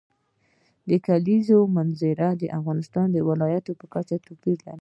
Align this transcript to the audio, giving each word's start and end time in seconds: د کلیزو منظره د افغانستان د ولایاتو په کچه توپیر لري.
د 0.89 0.91
کلیزو 1.05 1.59
منظره 1.75 2.27
د 2.41 2.43
افغانستان 2.57 3.07
د 3.11 3.17
ولایاتو 3.29 3.71
په 3.79 3.85
کچه 3.93 4.15
توپیر 4.25 4.57
لري. 4.67 4.79